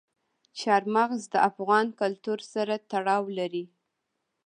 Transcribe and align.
چار 0.59 0.83
مغز 0.95 1.21
د 1.33 1.35
افغان 1.49 1.87
کلتور 1.99 2.39
سره 2.53 2.75
تړاو 2.91 3.23
لري. 3.37 3.65